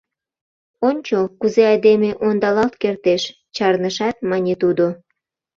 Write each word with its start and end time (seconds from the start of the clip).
—Ончо, 0.87 1.17
кузе 1.39 1.63
айдеме 1.71 2.11
ондалалт 2.27 2.73
кертеш,— 2.81 3.23
чарнышат, 3.55 4.15
мане 4.29 4.53
тудо. 4.61 4.85